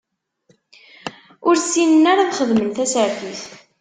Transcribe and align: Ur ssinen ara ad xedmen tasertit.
Ur 1.47 1.55
ssinen 1.61 2.05
ara 2.11 2.21
ad 2.25 2.33
xedmen 2.37 2.69
tasertit. 2.75 3.41